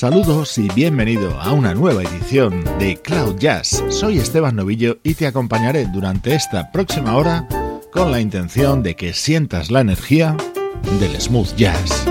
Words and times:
Saludos 0.00 0.56
y 0.56 0.66
bienvenido 0.68 1.38
a 1.42 1.52
una 1.52 1.74
nueva 1.74 2.02
edición 2.02 2.64
de 2.78 2.96
Cloud 2.96 3.36
Jazz. 3.36 3.84
Soy 3.90 4.16
Esteban 4.16 4.56
Novillo 4.56 4.96
y 5.02 5.12
te 5.12 5.26
acompañaré 5.26 5.88
durante 5.92 6.34
esta 6.34 6.72
próxima 6.72 7.18
hora 7.18 7.46
con 7.92 8.10
la 8.10 8.18
intención 8.18 8.82
de 8.82 8.96
que 8.96 9.12
sientas 9.12 9.70
la 9.70 9.82
energía 9.82 10.38
del 10.98 11.20
smooth 11.20 11.54
jazz. 11.54 12.06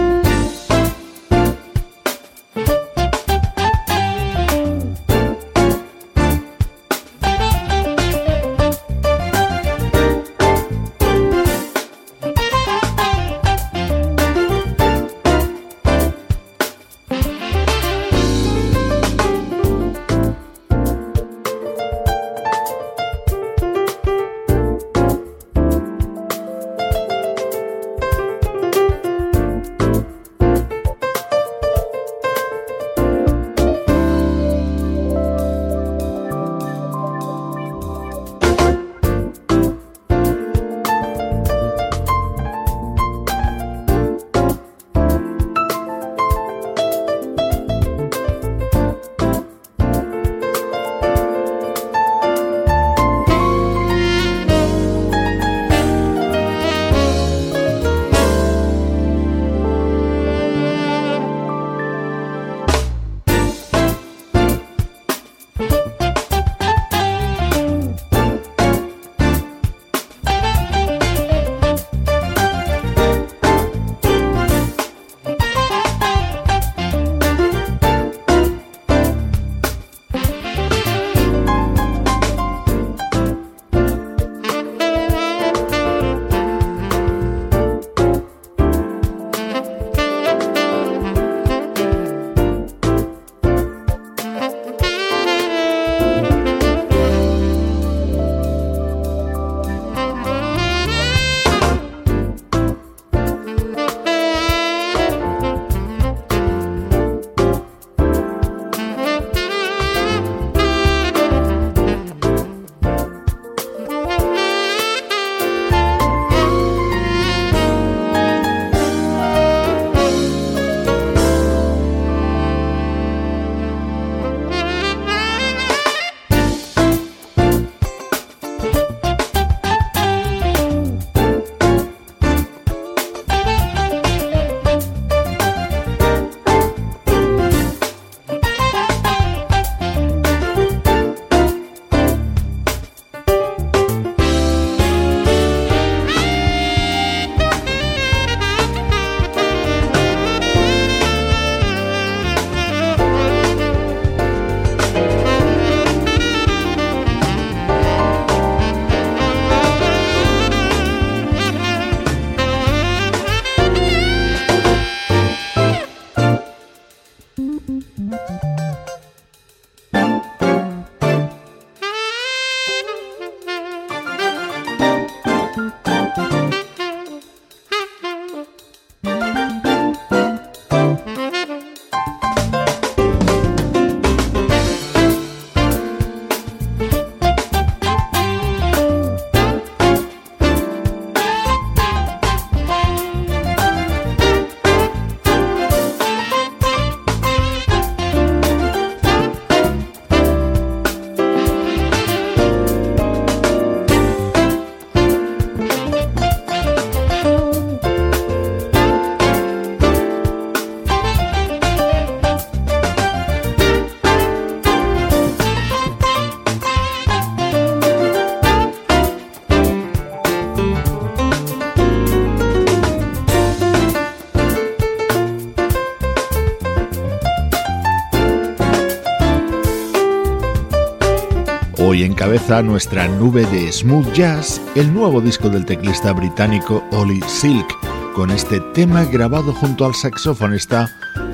Nuestra 232.49 233.07
nube 233.07 233.45
de 233.45 233.71
smooth 233.71 234.11
jazz 234.11 234.59
el 234.73 234.91
nuevo 234.91 235.21
disco 235.21 235.49
del 235.49 235.65
teclista 235.65 236.13
británico 236.13 236.83
Ollie 236.91 237.21
Silk, 237.27 237.67
con 238.15 238.31
este 238.31 238.59
tema 238.73 239.05
grabado 239.05 239.53
junto 239.53 239.85
al 239.85 239.93
saxofonista 239.93 240.89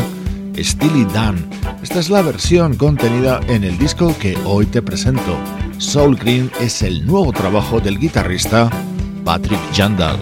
Steely 0.55 1.05
Dan. 1.05 1.49
Esta 1.81 1.99
es 1.99 2.11
la 2.11 2.21
versión 2.21 2.75
contenida 2.75 3.39
en 3.47 3.63
el 3.63 3.75
disco 3.79 4.15
que 4.19 4.37
hoy 4.45 4.67
te 4.67 4.83
presento. 4.83 5.39
Soul 5.79 6.17
Green 6.17 6.51
es 6.61 6.83
el 6.83 7.03
nuevo 7.07 7.33
trabajo 7.33 7.79
del 7.79 7.97
guitarrista 7.97 8.69
Patrick 9.25 9.59
Jandal. 9.73 10.19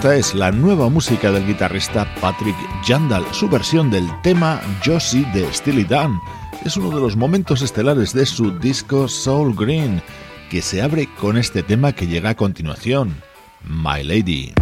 Esta 0.00 0.16
es 0.16 0.34
la 0.34 0.50
nueva 0.50 0.88
música 0.88 1.30
del 1.30 1.46
guitarrista 1.46 2.08
Patrick 2.22 2.56
Jandal. 2.82 3.22
Su 3.32 3.50
versión 3.50 3.90
del 3.90 4.08
tema 4.22 4.58
Josie 4.82 5.26
de 5.34 5.52
Steely 5.52 5.84
Dan 5.84 6.18
es 6.64 6.78
uno 6.78 6.88
de 6.88 7.02
los 7.02 7.16
momentos 7.16 7.60
estelares 7.60 8.14
de 8.14 8.24
su 8.24 8.50
disco 8.50 9.08
Soul 9.08 9.54
Green, 9.54 10.00
que 10.48 10.62
se 10.62 10.80
abre 10.80 11.06
con 11.20 11.36
este 11.36 11.62
tema 11.62 11.92
que 11.92 12.06
llega 12.06 12.30
a 12.30 12.34
continuación, 12.34 13.14
My 13.62 14.02
Lady. 14.02 14.54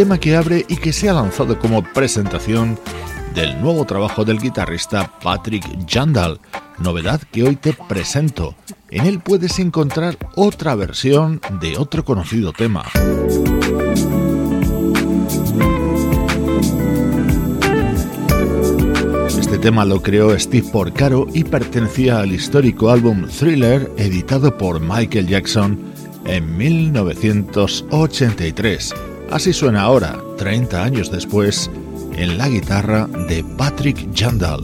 Tema 0.00 0.16
que 0.16 0.34
abre 0.34 0.64
y 0.66 0.76
que 0.76 0.94
se 0.94 1.10
ha 1.10 1.12
lanzado 1.12 1.58
como 1.58 1.82
presentación 1.82 2.78
del 3.34 3.60
nuevo 3.60 3.84
trabajo 3.84 4.24
del 4.24 4.40
guitarrista 4.40 5.12
Patrick 5.22 5.62
Jandal, 5.86 6.40
novedad 6.78 7.20
que 7.30 7.42
hoy 7.42 7.56
te 7.56 7.74
presento. 7.74 8.54
En 8.88 9.04
él 9.04 9.20
puedes 9.20 9.58
encontrar 9.58 10.16
otra 10.36 10.74
versión 10.74 11.42
de 11.60 11.76
otro 11.76 12.02
conocido 12.02 12.54
tema. 12.54 12.86
Este 19.28 19.58
tema 19.58 19.84
lo 19.84 20.00
creó 20.00 20.38
Steve 20.38 20.66
Porcaro 20.72 21.26
y 21.34 21.44
pertenecía 21.44 22.20
al 22.20 22.32
histórico 22.32 22.88
álbum 22.88 23.28
Thriller 23.28 23.92
editado 23.98 24.56
por 24.56 24.80
Michael 24.80 25.26
Jackson 25.26 25.78
en 26.24 26.56
1983. 26.56 28.94
Así 29.30 29.52
suena 29.52 29.82
ahora, 29.82 30.18
30 30.38 30.82
años 30.82 31.10
después, 31.12 31.70
en 32.16 32.36
la 32.36 32.48
guitarra 32.48 33.06
de 33.28 33.44
Patrick 33.56 34.08
Jandal. 34.12 34.60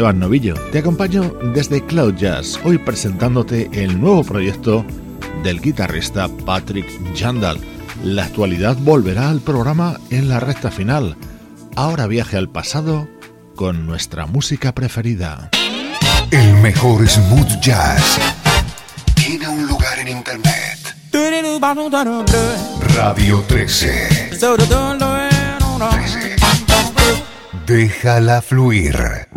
Esteban 0.00 0.18
Novillo. 0.18 0.54
Te 0.72 0.78
acompaño 0.78 1.30
desde 1.52 1.84
Cloud 1.84 2.14
Jazz, 2.14 2.58
hoy 2.64 2.78
presentándote 2.78 3.68
el 3.70 4.00
nuevo 4.00 4.24
proyecto 4.24 4.82
del 5.42 5.60
guitarrista 5.60 6.26
Patrick 6.46 6.86
Jandal. 7.14 7.58
La 8.02 8.24
actualidad 8.24 8.78
volverá 8.78 9.28
al 9.28 9.40
programa 9.40 10.00
en 10.08 10.30
la 10.30 10.40
recta 10.40 10.70
final. 10.70 11.18
Ahora 11.76 12.06
viaje 12.06 12.38
al 12.38 12.48
pasado 12.48 13.08
con 13.54 13.84
nuestra 13.84 14.24
música 14.24 14.74
preferida. 14.74 15.50
El 16.30 16.54
mejor 16.62 17.06
smooth 17.06 17.60
jazz 17.60 18.18
tiene 19.14 19.48
un 19.48 19.66
lugar 19.66 19.98
en 19.98 20.08
internet. 20.08 20.78
Radio 22.96 23.44
13. 23.46 24.30
13. 24.30 24.56
Déjala 27.66 28.40
fluir. 28.40 29.28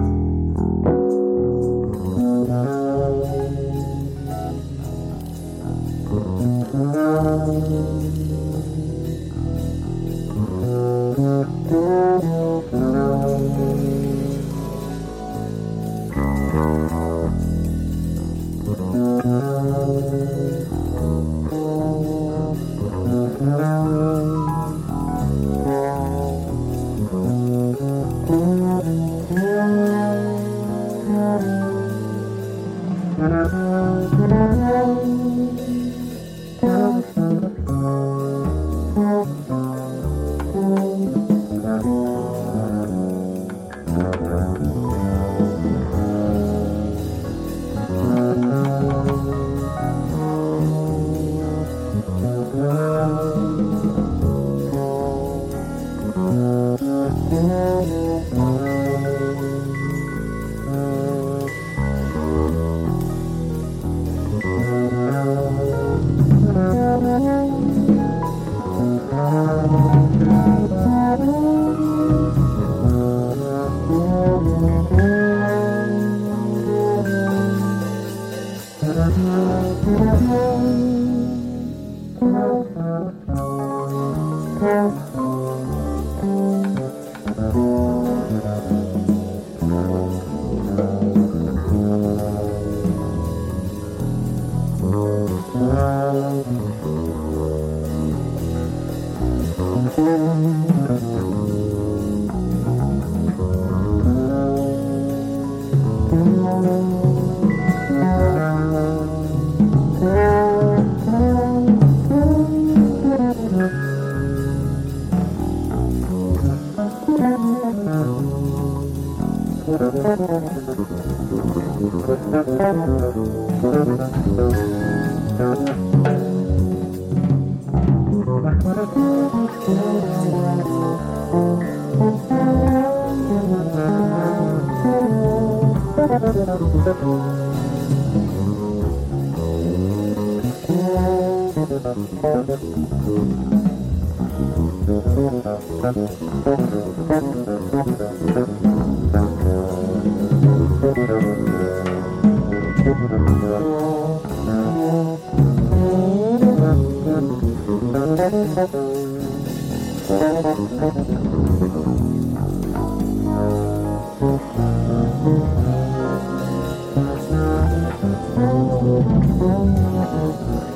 Oh, 169.36 169.68
oh, 169.68 170.38
oh. 170.48 170.73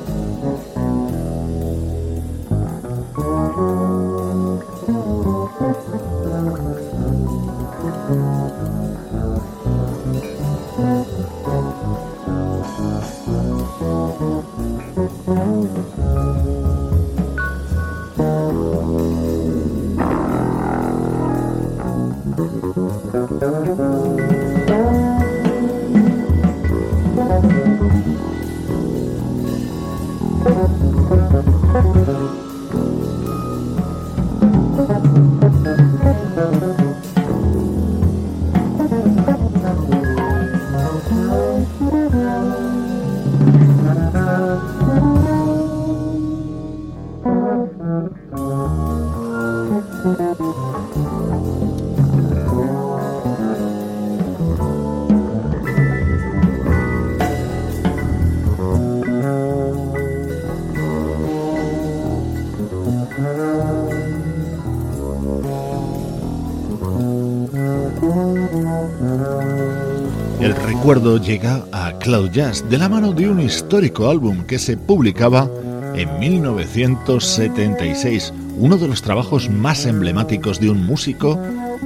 Recuerdo 70.88 71.18
llega 71.18 71.66
a 71.70 71.98
Cloud 71.98 72.30
Jazz 72.30 72.64
de 72.70 72.78
la 72.78 72.88
mano 72.88 73.12
de 73.12 73.28
un 73.28 73.40
histórico 73.40 74.08
álbum 74.08 74.46
que 74.46 74.58
se 74.58 74.78
publicaba 74.78 75.46
en 75.94 76.18
1976, 76.18 78.32
uno 78.56 78.78
de 78.78 78.88
los 78.88 79.02
trabajos 79.02 79.50
más 79.50 79.84
emblemáticos 79.84 80.60
de 80.60 80.70
un 80.70 80.86
músico 80.86 81.38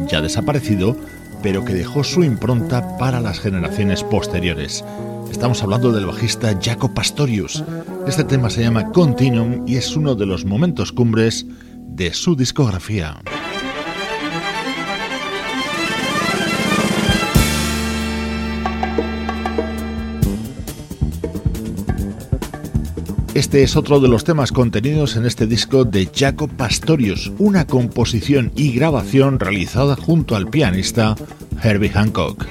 ya 0.09 0.21
desaparecido, 0.21 0.97
pero 1.43 1.65
que 1.65 1.75
dejó 1.75 2.05
su 2.05 2.23
impronta 2.23 2.97
para 2.97 3.21
las 3.21 3.41
generaciones 3.41 4.05
posteriores. 4.05 4.85
Estamos 5.33 5.61
hablando 5.65 5.91
del 5.91 6.07
bajista 6.07 6.57
Jaco 6.63 6.95
Pastorius. 6.95 7.65
Este 8.07 8.23
tema 8.23 8.51
se 8.51 8.63
llama 8.63 8.93
Continuum 8.93 9.65
y 9.67 9.79
es 9.79 9.97
uno 9.97 10.15
de 10.15 10.27
los 10.27 10.45
momentos 10.45 10.93
cumbres 10.93 11.45
de 11.89 12.15
su 12.15 12.37
discografía. 12.37 13.21
Este 23.35 23.63
es 23.63 23.77
otro 23.77 23.99
de 23.99 24.09
los 24.09 24.25
temas 24.25 24.53
contenidos 24.53 25.17
en 25.17 25.25
este 25.25 25.47
disco 25.47 25.87
de 25.87 26.07
Jaco 26.15 26.49
Pastorius, 26.49 27.33
una 27.39 27.67
composición 27.67 28.53
y 28.57 28.73
grabación 28.73 29.41
realizada 29.41 29.97
junto 29.97 30.37
al 30.37 30.49
pianista 30.49 31.17
Herbie 31.63 31.89
Hancock. 31.89 32.47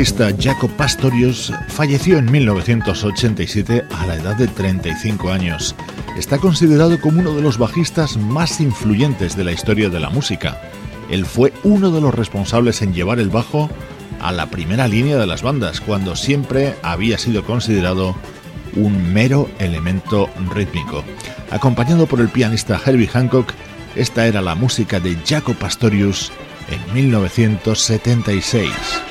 Bajista 0.00 0.32
Jaco 0.40 0.66
Pastorius 0.66 1.52
falleció 1.68 2.16
en 2.16 2.32
1987 2.32 3.84
a 3.90 4.06
la 4.06 4.14
edad 4.14 4.34
de 4.34 4.48
35 4.48 5.30
años. 5.30 5.76
Está 6.16 6.38
considerado 6.38 6.98
como 6.98 7.20
uno 7.20 7.34
de 7.34 7.42
los 7.42 7.58
bajistas 7.58 8.16
más 8.16 8.62
influyentes 8.62 9.36
de 9.36 9.44
la 9.44 9.52
historia 9.52 9.90
de 9.90 10.00
la 10.00 10.08
música. 10.08 10.58
Él 11.10 11.26
fue 11.26 11.52
uno 11.64 11.90
de 11.90 12.00
los 12.00 12.14
responsables 12.14 12.80
en 12.80 12.94
llevar 12.94 13.20
el 13.20 13.28
bajo 13.28 13.68
a 14.22 14.32
la 14.32 14.46
primera 14.46 14.88
línea 14.88 15.18
de 15.18 15.26
las 15.26 15.42
bandas, 15.42 15.82
cuando 15.82 16.16
siempre 16.16 16.76
había 16.80 17.18
sido 17.18 17.44
considerado 17.44 18.16
un 18.76 19.12
mero 19.12 19.50
elemento 19.58 20.30
rítmico. 20.54 21.04
Acompañado 21.50 22.06
por 22.06 22.22
el 22.22 22.30
pianista 22.30 22.80
Herbie 22.82 23.06
Hancock, 23.06 23.52
esta 23.96 24.26
era 24.26 24.40
la 24.40 24.54
música 24.54 24.98
de 24.98 25.14
Jaco 25.26 25.52
Pastorius 25.52 26.32
en 26.70 26.94
1976. 26.94 29.09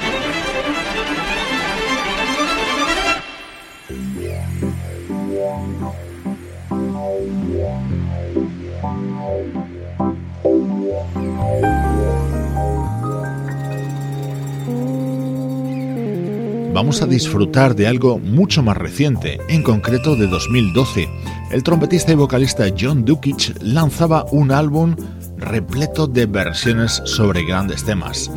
Vamos 16.79 17.01
a 17.01 17.07
disfrutar 17.07 17.75
de 17.75 17.87
algo 17.87 18.19
mucho 18.19 18.63
más 18.63 18.77
reciente, 18.77 19.37
en 19.49 19.63
concreto 19.63 20.15
de 20.15 20.27
2012. 20.27 21.09
El 21.51 21.61
trompetista 21.61 22.13
y 22.13 22.15
vocalista 22.15 22.67
John 22.79 23.03
Dukic 23.03 23.53
lanzaba 23.61 24.25
un 24.31 24.49
álbum 24.49 24.95
repleto 25.35 26.07
de 26.07 26.25
versiones 26.25 27.01
sobre 27.03 27.43
grandes 27.43 27.83
temas. 27.83 28.31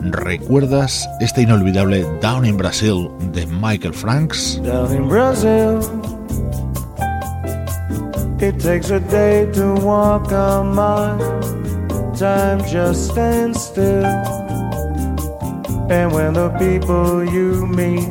¿Recuerdas 0.00 1.08
este 1.18 1.42
inolvidable 1.42 2.06
Down 2.22 2.46
in 2.46 2.56
Brazil 2.56 3.08
de 3.32 3.44
Michael 3.46 3.94
Franks? 3.94 4.62
Down 4.62 4.94
in 4.94 5.08
Brazil, 5.08 5.80
it 8.40 8.60
takes 8.60 8.90
a 8.90 9.00
day 9.00 9.50
to 9.52 9.74
walk 9.74 10.30
a 10.30 10.62
mile. 10.62 11.18
time 12.14 12.64
just 12.64 13.10
stands 13.10 13.60
still. 13.60 14.04
And 15.90 16.12
when 16.12 16.34
the 16.34 16.50
people 16.58 17.24
you 17.24 17.66
meet 17.66 18.08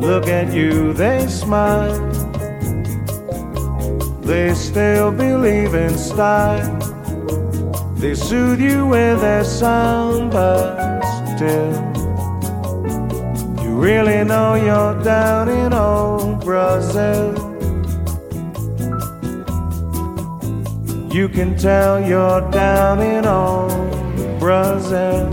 look 0.00 0.26
at 0.26 0.52
you, 0.52 0.92
they 0.92 1.26
smile. 1.28 1.98
They 4.22 4.54
still 4.54 5.12
believe 5.12 5.74
in 5.74 5.96
style. 5.98 6.78
They 7.96 8.14
soothe 8.14 8.60
you 8.60 8.86
with 8.86 9.20
their 9.20 9.44
sound, 9.44 10.32
but 10.32 11.02
still, 11.36 11.72
you 13.62 13.78
really 13.78 14.24
know 14.24 14.54
you're 14.54 15.02
down 15.04 15.48
in 15.48 15.72
old 15.72 16.44
Brazil. 16.44 17.39
You 21.12 21.28
can 21.28 21.56
tell 21.56 22.00
you're 22.00 22.40
down 22.52 23.00
in 23.00 23.26
old 23.26 24.38
Brazil. 24.38 25.28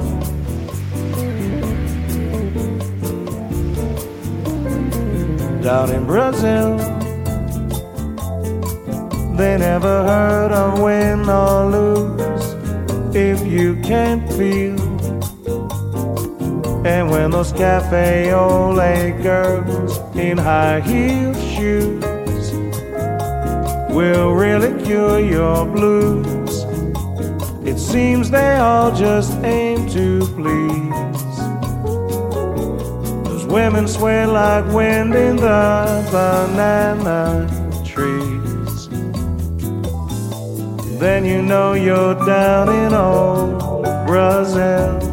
Down 5.61 5.91
in 5.91 6.07
Brazil, 6.07 6.77
they 9.37 9.59
never 9.59 10.03
heard 10.03 10.51
of 10.51 10.81
win 10.81 11.29
or 11.29 11.69
lose 11.69 13.15
if 13.15 13.45
you 13.45 13.75
can't 13.83 14.27
feel. 14.33 14.79
And 16.87 17.11
when 17.11 17.29
those 17.29 17.51
cafe 17.51 18.33
ole 18.33 18.73
girls 19.21 19.99
in 20.15 20.39
high 20.39 20.79
heel 20.79 21.35
shoes 21.35 22.06
will 23.97 24.35
really 24.35 24.71
cure 24.83 25.19
your 25.19 25.65
blues. 25.65 26.65
It 27.65 27.79
seems 27.79 28.29
they 28.29 28.57
all 28.57 28.95
just 28.95 29.31
aim 29.43 29.89
to 29.89 30.19
please. 30.37 31.35
Those 33.25 33.47
women 33.47 33.87
sway 33.87 34.27
like 34.27 34.65
wind 34.71 35.15
in 35.15 35.37
the 35.37 36.07
banana 36.11 37.49
trees. 37.83 38.87
Then 40.99 41.25
you 41.25 41.41
know 41.41 41.73
you're 41.73 42.13
down 42.23 42.69
in 42.69 42.93
old 42.93 43.57
Brazil. 44.05 45.06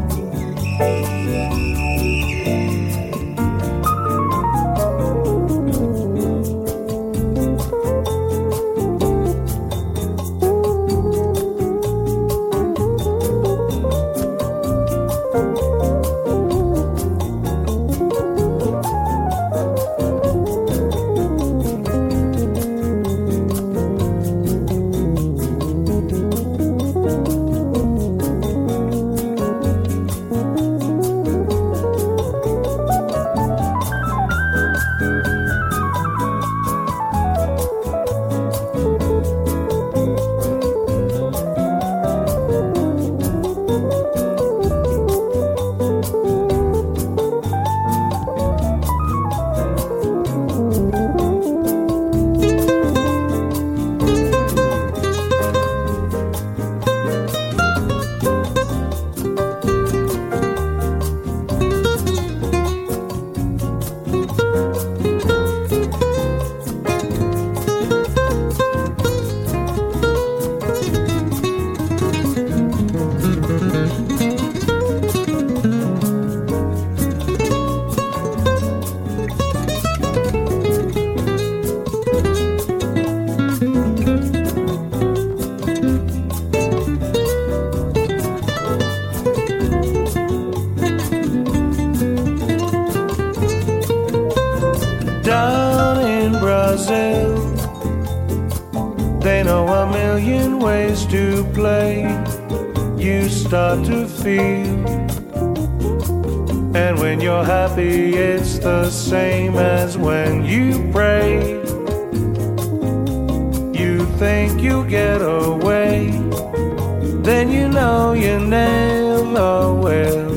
then 117.25 117.51
you 117.51 117.69
know 117.69 118.13
you 118.13 118.39
never 118.39 119.73
will. 119.73 120.31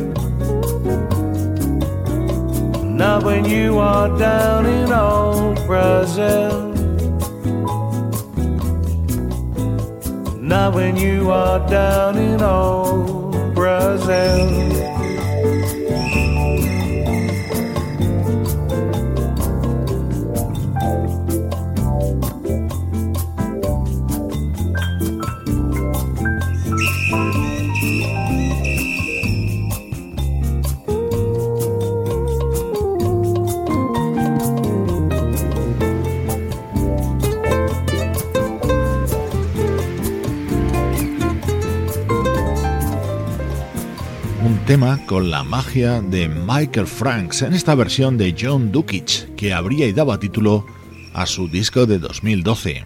Not 2.84 3.24
when 3.24 3.44
you 3.46 3.78
are 3.78 4.08
down 4.18 4.66
in 4.66 4.92
old 4.92 5.58
Brazil. 5.68 6.74
Not 10.42 10.74
when 10.74 10.96
you 10.96 11.30
are 11.30 11.60
down 11.70 12.18
in 12.18 12.42
old 12.42 13.54
Brazil. 13.54 14.97
Con 45.08 45.32
la 45.32 45.44
magia 45.44 46.02
de 46.02 46.28
Michael 46.28 46.86
Franks 46.86 47.42
en 47.42 47.54
esta 47.54 47.74
versión 47.74 48.16
de 48.16 48.36
John 48.40 48.72
Dukic 48.72 49.34
que 49.36 49.52
abría 49.52 49.88
y 49.88 49.92
daba 49.92 50.20
título 50.20 50.68
a 51.16 51.26
su 51.26 51.48
disco 51.48 51.88
de 51.88 51.98
2012. 51.98 52.84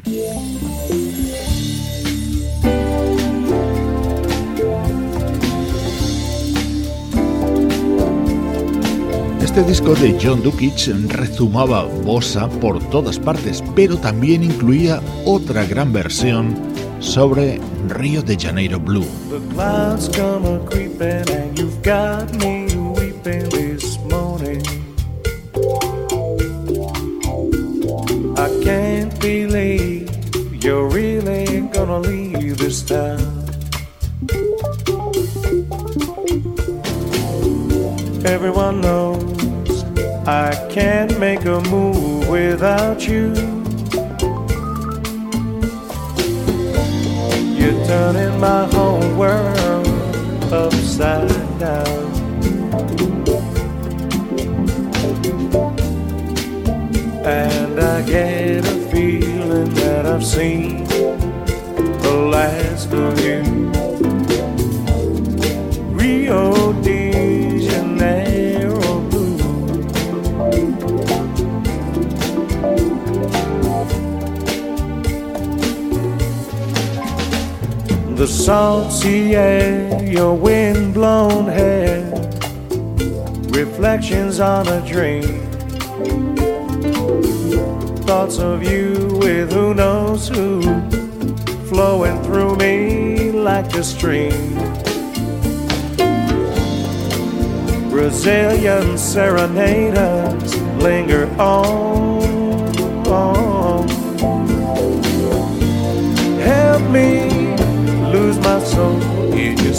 Este 9.41 9.63
disco 9.63 9.93
de 9.95 10.17
John 10.21 10.41
Dukic 10.41 10.87
rezumaba 11.09 11.83
bossa 11.83 12.47
por 12.47 12.79
todas 12.89 13.19
partes, 13.19 13.61
pero 13.75 13.97
también 13.97 14.43
incluía 14.43 15.01
otra 15.25 15.65
gran 15.65 15.91
versión 15.91 16.55
sobre 16.99 17.59
Río 17.89 18.21
de 18.21 18.35
Janeiro 18.35 18.79
Blue. 18.79 19.05
The 19.29 19.39
clouds 19.53 20.09
come 20.09 20.65
creepin' 20.65 21.29
and 21.29 21.57
you've 21.57 21.81
got 21.81 22.33
me 22.35 22.67
weeping 22.75 23.49
this 23.49 23.97
morning. 23.99 24.61
I 28.37 28.49
can't 28.63 29.19
believe 29.19 30.09
you're 30.63 30.87
really 30.87 31.61
gonna 31.73 31.99
leave 31.99 32.57
this 32.57 32.81
town. 32.81 33.19
Everyone 38.25 38.81
knows 38.81 39.83
I 40.27 40.53
can't 40.69 41.19
make 41.19 41.45
a 41.45 41.59
move 41.61 42.27
without 42.29 43.07
you. 43.07 43.60
You 47.71 47.85
turning 47.85 48.37
my 48.37 48.65
whole 48.65 48.99
world 49.15 49.87
upside 50.51 51.29
down. 51.57 52.11
And 57.23 57.79
I 57.79 58.01
get 58.01 58.67
a 58.67 58.89
feeling 58.91 59.73
that 59.75 60.05
I've 60.05 60.25
seen 60.25 60.83
the 60.83 62.29
last 62.29 62.91
of 62.91 63.17
you. 63.21 63.50
Salty 78.45 79.35
air, 79.35 80.03
your 80.03 80.35
wind-blown 80.35 81.45
hair, 81.45 82.03
reflections 83.51 84.39
on 84.39 84.67
a 84.67 84.81
dream 84.87 85.51
thoughts 88.11 88.39
of 88.39 88.61
you 88.61 89.17
with 89.21 89.53
who 89.53 89.73
knows 89.73 90.27
who 90.27 90.61
flowing 91.69 92.21
through 92.23 92.57
me 92.57 93.31
like 93.31 93.73
a 93.73 93.81
stream. 93.81 94.53
Brazilian 97.89 98.97
serenaders 98.97 100.61
linger 100.83 101.25
on. 101.39 102.10
Soul 108.71 109.33
in 109.33 109.57
your. 109.57 109.73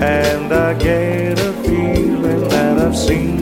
And 0.00 0.52
I 0.52 0.74
get 0.74 1.38
a 1.38 1.52
feeling 1.64 2.48
that 2.48 2.78
I've 2.78 2.96
seen 2.96 3.37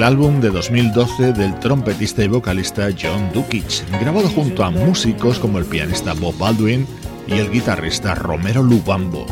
el 0.00 0.04
álbum 0.04 0.40
de 0.40 0.48
2012 0.48 1.34
del 1.34 1.60
trompetista 1.60 2.24
y 2.24 2.28
vocalista 2.28 2.88
John 2.98 3.30
Dukic, 3.34 3.86
grabado 4.00 4.30
junto 4.30 4.64
a 4.64 4.70
músicos 4.70 5.38
como 5.38 5.58
el 5.58 5.66
pianista 5.66 6.14
Bob 6.14 6.38
Baldwin 6.38 6.86
y 7.26 7.34
el 7.34 7.50
guitarrista 7.50 8.14
Romero 8.14 8.62
Lubambo. 8.62 9.26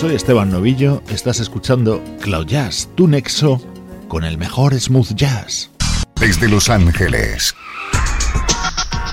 Soy 0.00 0.16
Esteban 0.16 0.50
Novillo, 0.50 1.00
estás 1.10 1.38
escuchando 1.38 2.02
Cloud 2.22 2.46
Jazz, 2.46 2.88
tu 2.96 3.06
nexo 3.06 3.62
con 4.08 4.24
el 4.24 4.36
mejor 4.36 4.74
smooth 4.74 5.14
jazz. 5.14 5.70
Desde 6.16 6.48
Los 6.48 6.70
Ángeles, 6.70 7.54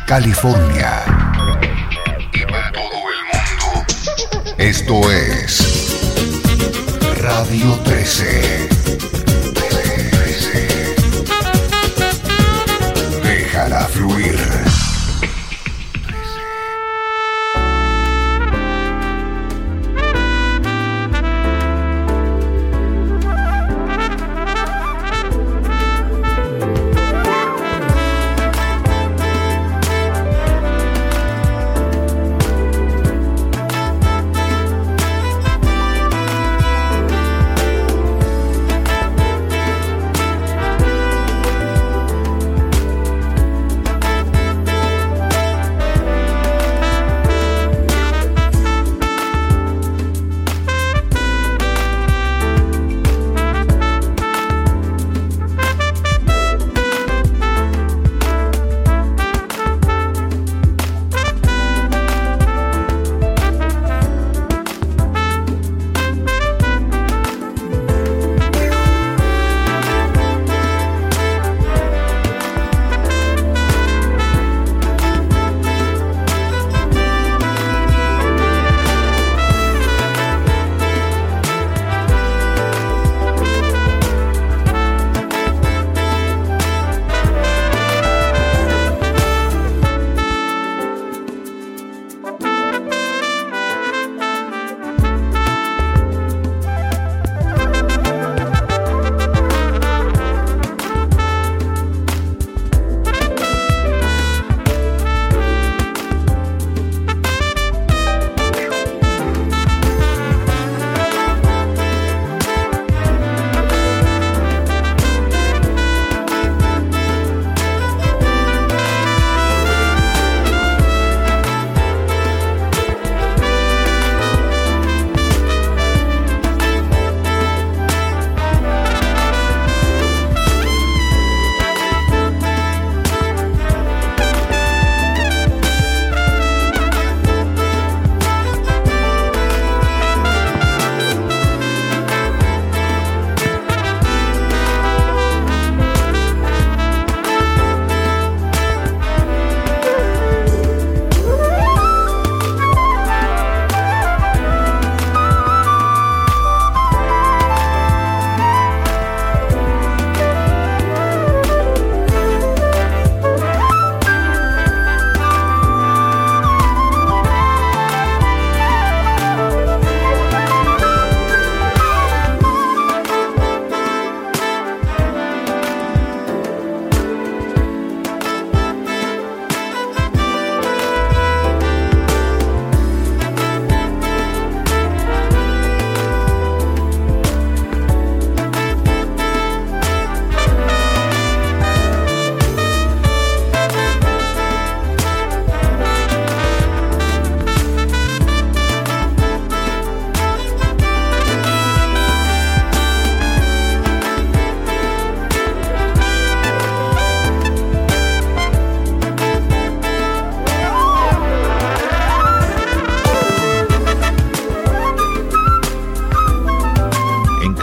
California 0.07 1.03
y 2.33 2.39
para 2.51 2.71
todo 2.71 2.81
el 2.89 3.21
mundo. 3.29 4.55
Esto 4.57 5.11
es 5.11 5.95
Radio 7.21 7.75
13. 7.83 8.96
Déjala 13.97 14.76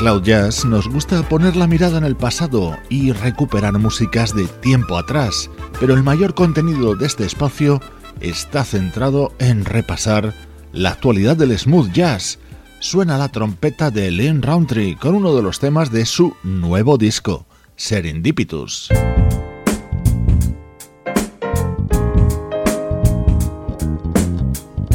Cloud 0.05 0.23
Jazz 0.23 0.67
nos 0.67 0.87
gusta 0.87 1.27
poner 1.31 1.57
la 1.57 1.67
mirada 1.67 1.97
en 1.97 2.05
el 2.05 2.15
pasado 2.15 2.77
y 2.91 3.13
recuperar 3.13 3.79
músicas 3.79 4.37
de 4.37 4.45
tiempo 4.45 4.99
atrás, 4.99 5.49
pero 5.81 5.95
el 5.95 6.03
mayor 6.03 6.35
contenido 6.35 6.95
de 6.95 7.07
este 7.07 7.25
espacio 7.25 7.81
está 8.21 8.65
centrado 8.65 9.33
en 9.39 9.65
repasar 9.65 10.35
la 10.73 10.91
actualidad 10.91 11.39
del 11.39 11.59
smooth 11.59 11.91
jazz. 11.93 12.39
Suena 12.81 13.17
la 13.17 13.31
trompeta 13.31 13.91
de 13.91 14.11
Lynn 14.11 14.43
Roundtree 14.43 14.99
con 14.99 15.15
uno 15.15 15.35
de 15.35 15.41
los 15.43 15.59
temas 15.59 15.91
de 15.91 16.05
su 16.05 16.37
nuevo 16.43 16.99
disco, 16.99 17.47
Serendipitus. 17.75 18.91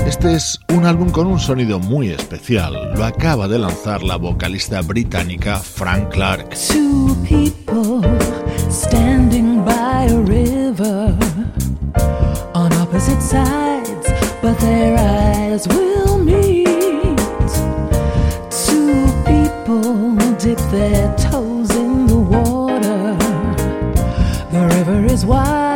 Este 0.05 0.35
es 0.35 0.58
un 0.69 0.85
álbum 0.85 1.09
con 1.09 1.27
un 1.27 1.39
sonido 1.39 1.79
muy 1.79 2.09
especial. 2.09 2.93
Lo 2.95 3.05
acaba 3.05 3.47
de 3.47 3.59
lanzar 3.59 4.03
la 4.03 4.17
vocalista 4.17 4.81
británica 4.81 5.57
Frank 5.57 6.09
Clark. 6.09 6.55
Two 6.55 7.15
people 7.27 8.01
standing 8.69 9.63
by 9.65 10.07
a 10.09 10.19
river 10.21 11.15
on 12.53 12.71
opposite 12.73 13.21
sides, 13.21 14.07
but 14.41 14.57
their 14.59 14.97
eyes 14.97 15.67
will 15.67 16.17
meet. 16.17 16.67
Two 18.49 19.05
people 19.25 20.15
dip 20.37 20.59
their 20.71 21.13
toes 21.15 21.69
in 21.75 22.05
the 22.07 22.15
water. 22.15 23.17
The 24.51 24.67
river 24.77 25.05
is 25.05 25.25
wide, 25.25 25.68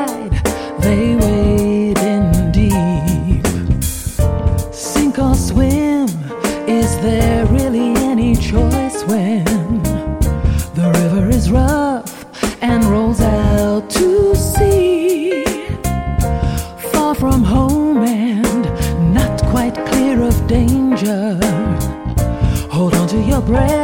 breath, 23.45 23.82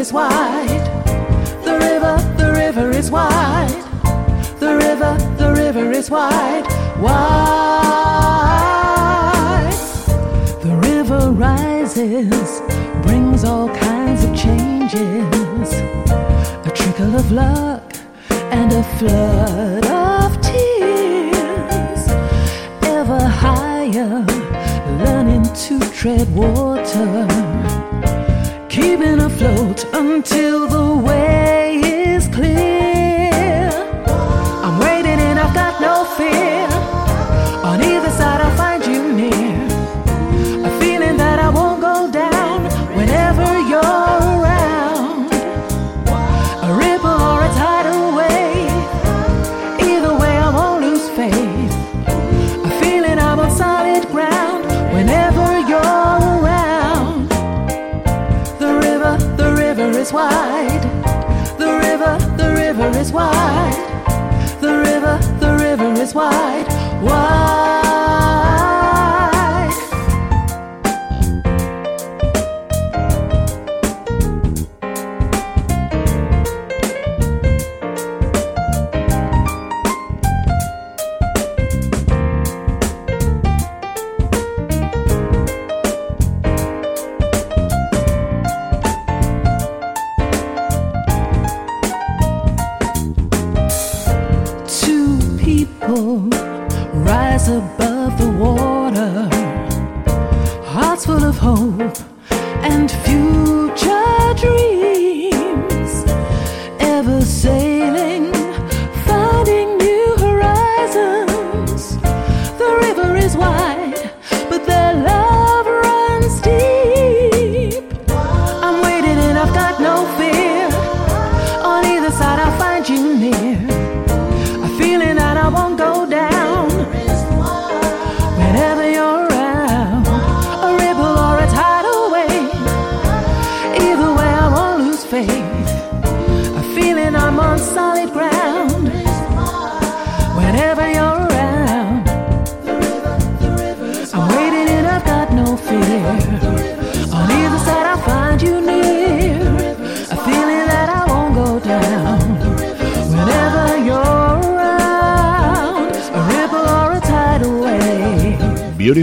is 0.00 0.12
wide. 0.14 0.84
The 1.62 1.78
river, 1.78 2.16
the 2.38 2.52
river 2.52 2.90
is 2.90 3.10
wide. 3.10 3.68
The 4.58 4.76
river, 4.76 5.18
the 5.36 5.52
river 5.52 5.90
is 5.92 6.10
wide, 6.10 6.66
wide. 6.98 7.20
The 10.62 10.74
river 10.88 11.30
rises, 11.32 12.62
brings 13.02 13.44
all 13.44 13.68
kinds 13.68 14.24
of 14.24 14.34
changes. 14.34 15.68
A 16.66 16.70
trickle 16.74 17.14
of 17.16 17.30
luck 17.30 17.92
and 18.30 18.72
a 18.72 18.82
flood 18.96 19.84
of 19.84 20.40
tears. 20.40 22.08
Ever 22.98 23.22
higher, 23.44 24.24
learning 25.04 25.42
to 25.64 25.78
tread 25.90 26.34
water. 26.34 27.26
Until 29.92 30.68
the 30.68 30.96
way 31.06 31.59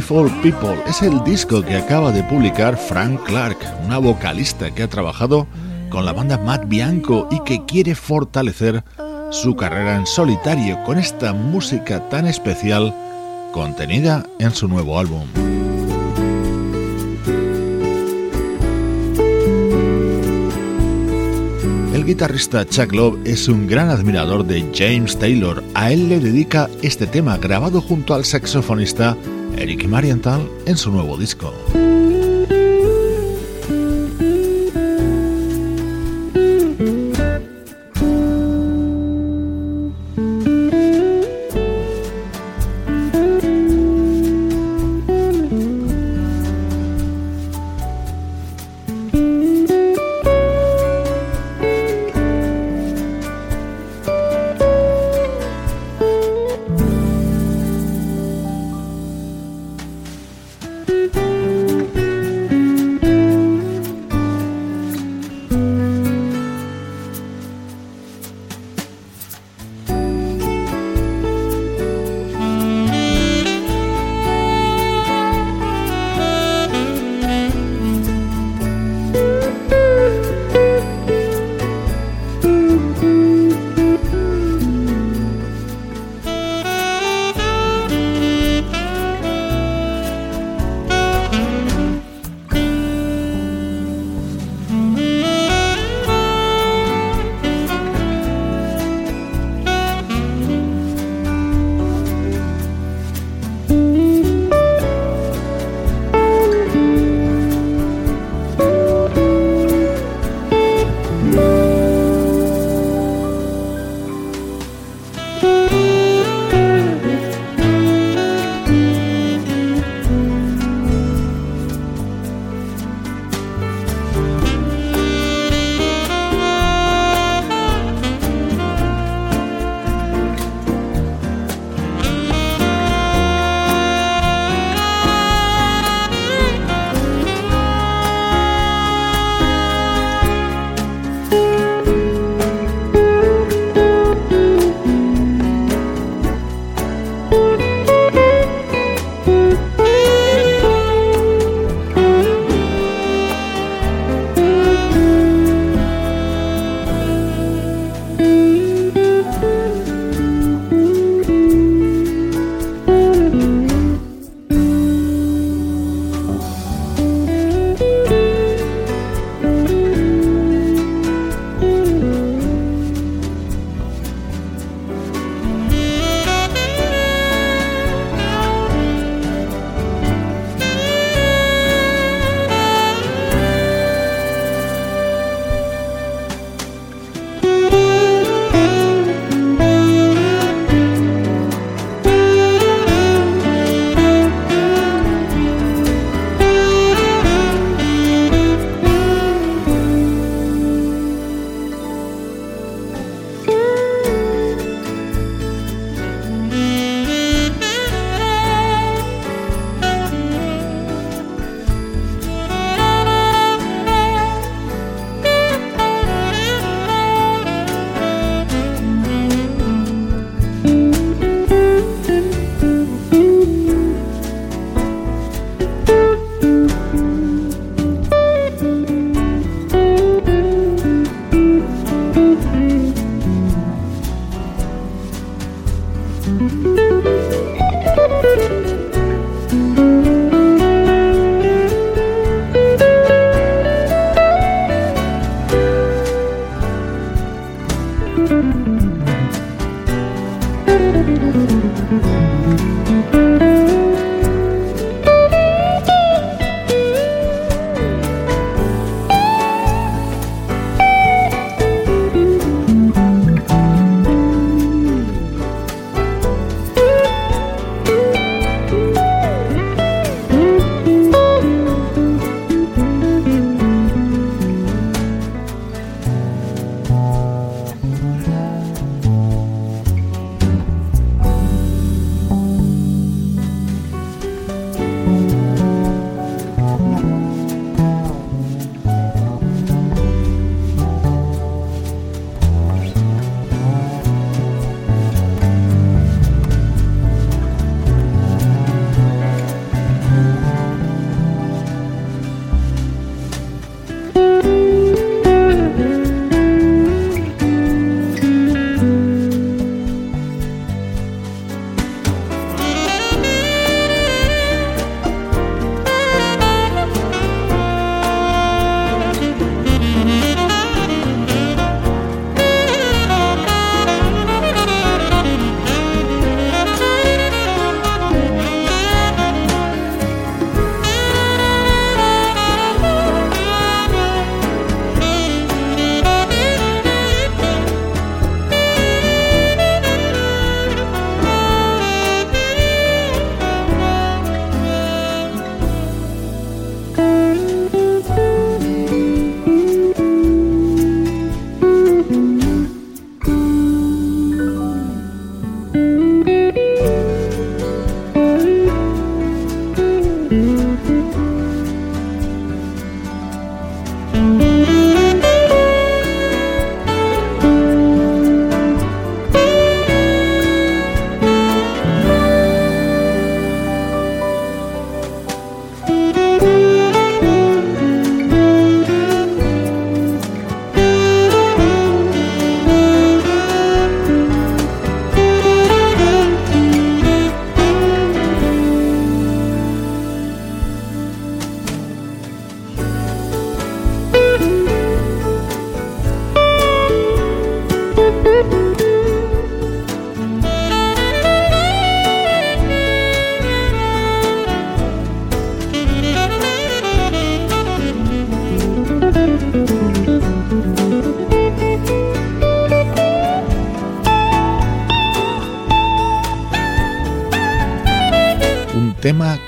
Beautiful 0.09 0.41
People 0.41 0.81
es 0.87 1.01
el 1.01 1.21
disco 1.25 1.61
que 1.61 1.75
acaba 1.75 2.13
de 2.13 2.23
publicar 2.23 2.77
Frank 2.77 3.25
Clark, 3.25 3.57
una 3.83 3.97
vocalista 3.97 4.73
que 4.73 4.83
ha 4.83 4.87
trabajado 4.87 5.47
con 5.89 6.05
la 6.05 6.13
banda 6.13 6.37
Matt 6.37 6.69
Bianco 6.69 7.27
y 7.29 7.41
que 7.41 7.65
quiere 7.65 7.93
fortalecer 7.93 8.85
su 9.31 9.55
carrera 9.57 9.97
en 9.97 10.05
solitario 10.05 10.81
con 10.85 10.97
esta 10.97 11.33
música 11.33 12.07
tan 12.07 12.25
especial 12.25 12.95
contenida 13.51 14.25
en 14.39 14.51
su 14.51 14.69
nuevo 14.69 14.97
álbum. 14.97 15.27
El 21.93 22.05
guitarrista 22.05 22.65
Chuck 22.65 22.93
Love 22.93 23.19
es 23.25 23.49
un 23.49 23.67
gran 23.67 23.89
admirador 23.89 24.45
de 24.45 24.71
James 24.73 25.19
Taylor. 25.19 25.61
A 25.73 25.91
él 25.91 26.07
le 26.07 26.21
dedica 26.21 26.69
este 26.81 27.07
tema 27.07 27.37
grabado 27.37 27.81
junto 27.81 28.13
al 28.13 28.23
saxofonista 28.23 29.17
Eric 29.57 29.87
Marienthal 29.87 30.47
en 30.65 30.77
su 30.77 30.91
nuevo 30.91 31.17
disco. 31.17 31.51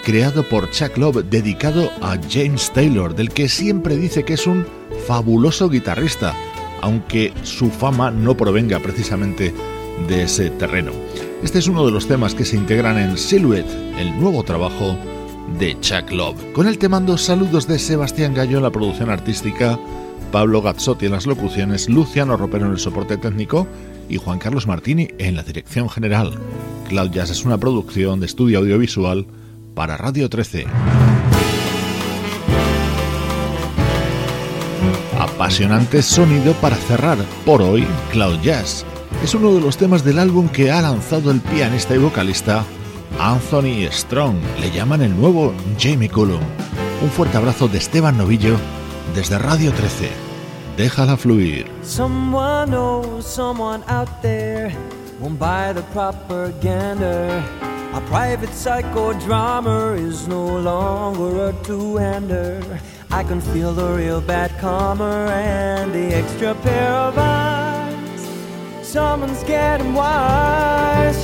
Creado 0.09 0.41
por 0.41 0.71
Chuck 0.71 0.97
Love 0.97 1.23
dedicado 1.29 1.91
a 2.01 2.17
James 2.31 2.73
Taylor, 2.73 3.13
del 3.13 3.29
que 3.29 3.47
siempre 3.47 3.95
dice 3.95 4.23
que 4.23 4.33
es 4.33 4.47
un 4.47 4.65
fabuloso 5.05 5.69
guitarrista, 5.69 6.33
aunque 6.81 7.31
su 7.43 7.69
fama 7.69 8.09
no 8.09 8.35
provenga 8.35 8.79
precisamente 8.79 9.53
de 10.07 10.23
ese 10.23 10.49
terreno. 10.49 10.93
Este 11.43 11.59
es 11.59 11.67
uno 11.67 11.85
de 11.85 11.91
los 11.91 12.07
temas 12.07 12.33
que 12.33 12.43
se 12.43 12.55
integran 12.55 12.97
en 12.97 13.19
Silhouette, 13.19 13.69
el 13.99 14.19
nuevo 14.19 14.41
trabajo 14.41 14.97
de 15.59 15.79
Chuck 15.79 16.09
Love. 16.09 16.53
Con 16.53 16.67
el 16.67 16.79
te 16.79 16.89
mando 16.89 17.15
saludos 17.15 17.67
de 17.67 17.77
Sebastián 17.77 18.33
Gallo 18.33 18.57
en 18.57 18.63
la 18.63 18.71
producción 18.71 19.11
artística, 19.11 19.79
Pablo 20.31 20.63
Gazzotti 20.63 21.05
en 21.05 21.11
las 21.11 21.27
locuciones, 21.27 21.87
Luciano 21.87 22.35
Ropero 22.35 22.65
en 22.65 22.71
el 22.71 22.79
soporte 22.79 23.17
técnico 23.17 23.67
y 24.09 24.17
Juan 24.17 24.39
Carlos 24.39 24.65
Martini 24.65 25.09
en 25.19 25.35
la 25.35 25.43
dirección 25.43 25.87
general. 25.87 26.33
Cloud 26.87 27.11
Jazz 27.11 27.29
es 27.29 27.45
una 27.45 27.59
producción 27.59 28.19
de 28.19 28.25
estudio 28.25 28.57
audiovisual 28.57 29.27
para 29.79 29.95
Radio 29.95 30.29
13. 30.29 30.65
Apasionante 35.17 36.01
sonido 36.01 36.51
para 36.55 36.75
cerrar 36.75 37.17
por 37.45 37.61
hoy 37.61 37.87
Cloud 38.11 38.41
Jazz. 38.41 38.83
Es 39.23 39.33
uno 39.35 39.53
de 39.53 39.61
los 39.61 39.77
temas 39.77 40.03
del 40.03 40.19
álbum 40.19 40.49
que 40.49 40.69
ha 40.69 40.81
lanzado 40.81 41.31
el 41.31 41.39
pianista 41.39 41.95
y 41.95 41.97
vocalista 41.97 42.65
Anthony 43.21 43.89
Strong. 43.89 44.35
Le 44.59 44.69
llaman 44.69 45.01
el 45.01 45.15
nuevo 45.15 45.53
Jamie 45.79 46.09
Cullum. 46.09 46.41
Un 47.01 47.09
fuerte 47.09 47.37
abrazo 47.37 47.69
de 47.69 47.77
Esteban 47.77 48.17
Novillo 48.17 48.57
desde 49.15 49.39
Radio 49.39 49.71
13. 49.71 50.09
Déjala 50.75 51.15
fluir. 51.15 51.71
Someone 51.83 52.75
someone 53.21 53.81
out 53.87 54.09
there 54.21 54.75
buy 55.39 55.73
the 55.73 55.83
propaganda. 55.93 57.41
A 57.99 58.01
private 58.03 58.51
psychodrama 58.51 59.99
is 59.99 60.25
no 60.25 60.57
longer 60.57 61.49
a 61.49 61.53
two-hander. 61.65 62.79
I 63.11 63.23
can 63.25 63.41
feel 63.41 63.73
the 63.73 63.91
real 63.93 64.21
bad 64.21 64.57
karma 64.57 65.27
and 65.33 65.91
the 65.91 66.15
extra 66.15 66.55
pair 66.55 66.93
of 66.93 67.17
eyes. 67.17 68.21
Someone's 68.87 69.43
getting 69.43 69.93
wise. 69.93 71.21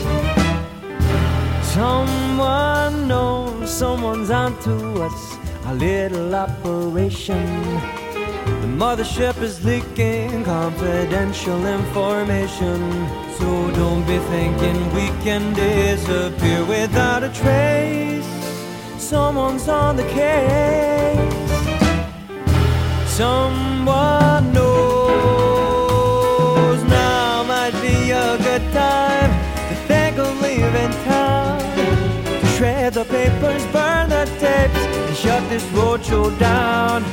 Someone 1.64 3.08
knows 3.08 3.72
someone's 3.72 4.30
onto 4.30 5.02
us. 5.02 5.38
A 5.68 5.76
little 5.76 6.36
operation. 6.36 8.05
The 8.66 8.72
mothership 8.72 9.38
is 9.44 9.64
leaking 9.64 10.44
confidential 10.44 11.68
information. 11.68 12.80
So 13.38 13.70
don't 13.76 14.04
be 14.08 14.18
thinking 14.18 14.92
we 14.92 15.10
can 15.24 15.54
disappear 15.54 16.66
without 16.66 17.22
a 17.24 17.30
trace. 17.30 18.26
Someone's 18.98 19.68
on 19.70 19.98
the 19.98 20.04
case. 20.06 21.52
Someone 23.06 24.52
knows 24.52 24.74
now 26.86 27.44
might 27.44 27.80
be 27.84 28.10
a 28.10 28.36
good 28.40 28.64
time 28.74 29.32
to 29.70 29.76
think 29.86 30.18
of 30.18 30.42
leaving 30.42 30.92
town. 31.04 31.60
To 32.40 32.48
shred 32.58 32.94
the 32.96 33.06
papers, 33.06 33.64
burn 33.68 34.10
the 34.10 34.26
tapes, 34.40 34.80
and 35.06 35.16
shut 35.16 35.48
this 35.50 35.64
roadshow 35.66 36.32
down. 36.40 37.04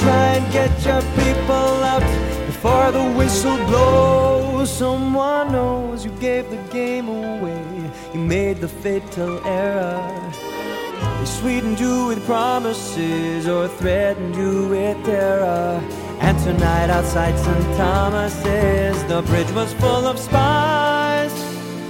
Try 0.00 0.34
and 0.38 0.52
get 0.52 0.70
your 0.86 1.02
people 1.22 1.68
out 1.92 2.02
before 2.46 2.92
the 2.92 3.04
whistle 3.16 3.56
blows. 3.66 4.70
Someone 4.70 5.52
knows 5.52 6.04
you 6.04 6.12
gave 6.20 6.48
the 6.50 6.62
game 6.72 7.08
away. 7.08 7.90
You 8.14 8.20
made 8.20 8.58
the 8.58 8.68
fatal 8.68 9.44
error. 9.44 10.32
They 11.18 11.24
sweetened 11.24 11.80
you 11.80 12.06
with 12.06 12.24
promises 12.26 13.48
or 13.48 13.66
threatened 13.66 14.36
you 14.36 14.68
with 14.68 15.04
terror. 15.04 15.82
And 16.20 16.38
tonight 16.38 16.90
outside 16.90 17.36
St. 17.38 17.76
Thomas's, 17.76 19.02
the 19.04 19.22
bridge 19.22 19.50
was 19.52 19.72
full 19.74 20.06
of 20.06 20.18
spies. 20.18 21.32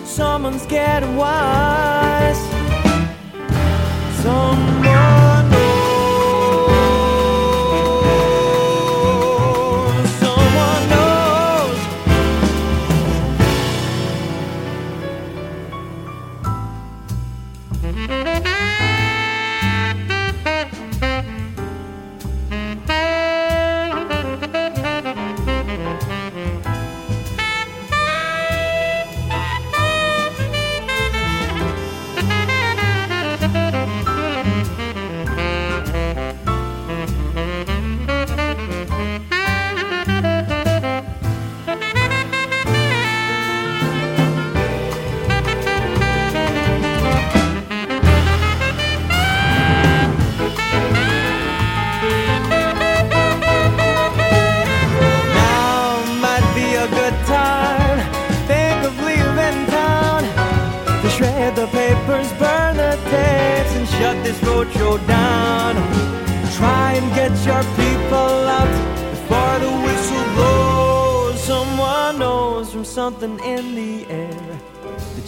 Someone's 0.05 0.67
getting 0.67 1.17
wise. 1.17 2.41
Someone. 4.23 5.28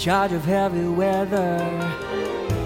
Charge 0.01 0.33
of 0.33 0.47
heavy 0.47 0.89
weather. 0.89 1.59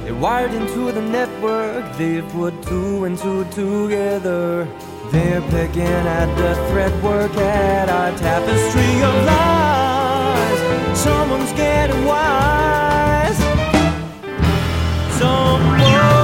They 0.05 0.13
wired 0.13 0.55
into 0.55 0.93
the 0.93 1.03
network, 1.03 1.85
they 1.97 2.23
put 2.23 2.63
two 2.63 3.07
and 3.07 3.19
two 3.19 3.45
together. 3.47 4.69
They're 5.11 5.41
picking 5.51 5.83
at 5.83 6.33
the 6.37 6.55
thread 6.69 6.93
work 7.03 7.37
at 7.37 7.89
our 7.89 8.17
tapestry 8.19 9.03
of 9.03 9.15
lies. 9.27 10.97
Someone's 10.97 11.53
getting 11.55 12.05
wise. 12.05 13.39
Someone. 15.19 16.24